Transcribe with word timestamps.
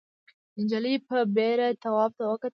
نجلۍ 0.59 0.95
په 1.07 1.17
بېره 1.35 1.67
تواب 1.83 2.11
ته 2.17 2.23
وکتل. 2.29 2.49